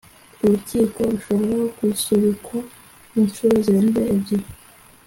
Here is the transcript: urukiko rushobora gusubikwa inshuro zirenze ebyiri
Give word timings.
urukiko 0.43 0.99
rushobora 1.11 1.57
gusubikwa 1.79 2.57
inshuro 3.19 3.55
zirenze 3.65 4.01
ebyiri 4.13 4.47